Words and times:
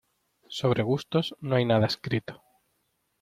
Sobre 0.49 0.81
gustos 0.81 1.35
no 1.41 1.55
hay 1.57 1.65
nada 1.65 1.85
escrito. 1.85 2.41